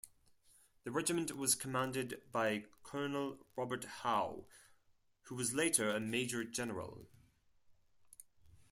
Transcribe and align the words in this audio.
The 0.83 0.89
regiment 0.91 1.37
was 1.37 1.53
commanded 1.53 2.23
by 2.31 2.65
Colonel 2.81 3.45
Robert 3.55 3.83
Howe, 3.85 4.47
who 5.25 5.35
was 5.35 5.53
later 5.53 5.91
a 5.91 5.99
major 5.99 6.43
general. 6.43 7.07